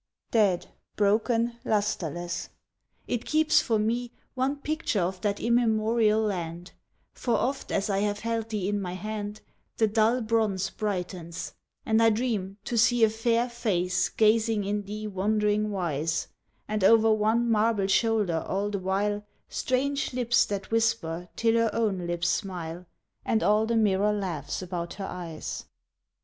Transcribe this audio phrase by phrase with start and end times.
[0.31, 2.49] Dead, broken, lustreless!
[3.07, 6.71] It keeps for me One picture of that immemorial land,
[7.13, 9.41] For oft as I have held thee in my hand
[9.77, 11.53] The dull bronze brightens,
[11.85, 16.29] and I dream to see A fair face gazing in thee wondering wise,
[16.67, 22.07] And o'er one marble shoulder all the while Strange lips that whisper till her own
[22.07, 22.87] lips smile,
[23.23, 25.65] And all the mirror laughs about her eyes.